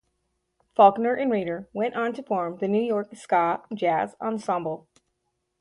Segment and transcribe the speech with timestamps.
[0.73, 4.87] Faulkner and Reiter went on to form the New York Ska Jazz Ensemble.